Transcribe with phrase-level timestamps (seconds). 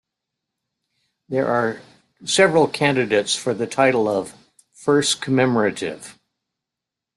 [1.29, 1.79] There are
[2.25, 4.33] several candidates for the title of
[4.73, 6.17] first commemorative.